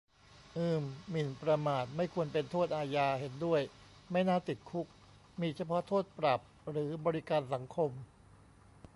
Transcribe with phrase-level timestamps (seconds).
[0.57, 3.61] อืม หมิ่นประมาทไม่ควรเป็นโทษอาญา เห็นด้วย
[4.11, 4.87] ไม่น่าติดคุก
[5.41, 6.39] มีเฉพาะโทษปรับ
[6.71, 7.91] หรือบริการสังคม